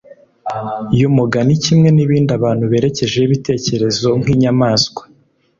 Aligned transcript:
y’umugani 0.99 1.53
kimwe 1.63 1.89
n’ibindi 1.95 2.31
abantu 2.37 2.63
berekejeho 2.71 3.25
ibitekerezo 3.27 4.07
nk’inyamaswa, 4.19 5.03